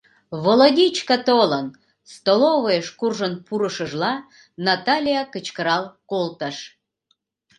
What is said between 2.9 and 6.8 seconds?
куржын пурышыжла, Наталья кычкырал колтыш.